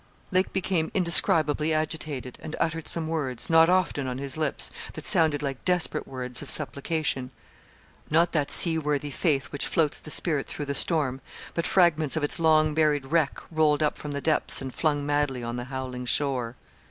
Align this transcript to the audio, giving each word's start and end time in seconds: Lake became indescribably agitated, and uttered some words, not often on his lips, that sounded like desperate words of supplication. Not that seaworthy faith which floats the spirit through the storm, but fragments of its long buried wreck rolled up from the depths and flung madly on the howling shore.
Lake 0.31 0.51
became 0.51 0.89
indescribably 0.95 1.71
agitated, 1.75 2.39
and 2.41 2.55
uttered 2.59 2.87
some 2.87 3.07
words, 3.07 3.51
not 3.51 3.69
often 3.69 4.07
on 4.07 4.17
his 4.17 4.35
lips, 4.35 4.71
that 4.93 5.05
sounded 5.05 5.43
like 5.43 5.63
desperate 5.63 6.07
words 6.07 6.41
of 6.41 6.49
supplication. 6.49 7.29
Not 8.09 8.31
that 8.31 8.49
seaworthy 8.49 9.11
faith 9.11 9.51
which 9.51 9.67
floats 9.67 9.99
the 9.99 10.09
spirit 10.09 10.47
through 10.47 10.65
the 10.65 10.73
storm, 10.73 11.21
but 11.53 11.67
fragments 11.67 12.15
of 12.17 12.23
its 12.23 12.39
long 12.39 12.73
buried 12.73 13.05
wreck 13.05 13.37
rolled 13.51 13.83
up 13.83 13.95
from 13.95 14.09
the 14.09 14.21
depths 14.21 14.59
and 14.59 14.73
flung 14.73 15.05
madly 15.05 15.43
on 15.43 15.57
the 15.57 15.65
howling 15.65 16.07
shore. 16.07 16.55